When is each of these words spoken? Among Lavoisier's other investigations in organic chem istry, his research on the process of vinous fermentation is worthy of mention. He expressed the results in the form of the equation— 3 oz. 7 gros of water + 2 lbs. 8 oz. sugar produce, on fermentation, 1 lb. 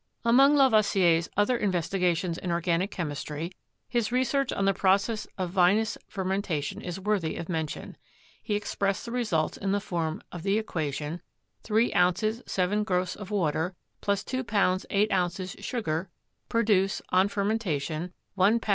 Among 0.25 0.55
Lavoisier's 0.55 1.29
other 1.37 1.55
investigations 1.55 2.39
in 2.39 2.49
organic 2.49 2.89
chem 2.89 3.11
istry, 3.11 3.53
his 3.87 4.11
research 4.11 4.51
on 4.51 4.65
the 4.65 4.73
process 4.73 5.27
of 5.37 5.51
vinous 5.51 5.95
fermentation 6.07 6.81
is 6.81 6.99
worthy 6.99 7.35
of 7.35 7.47
mention. 7.47 7.95
He 8.41 8.55
expressed 8.55 9.05
the 9.05 9.11
results 9.11 9.57
in 9.57 9.73
the 9.73 9.79
form 9.79 10.23
of 10.31 10.41
the 10.41 10.57
equation— 10.57 11.21
3 11.61 11.93
oz. 11.93 12.41
7 12.47 12.83
gros 12.83 13.15
of 13.15 13.29
water 13.29 13.75
+ 14.01 14.01
2 14.01 14.43
lbs. 14.43 14.85
8 14.89 15.13
oz. 15.13 15.55
sugar 15.59 16.09
produce, 16.49 17.03
on 17.09 17.27
fermentation, 17.27 18.11
1 18.33 18.59
lb. 18.59 18.69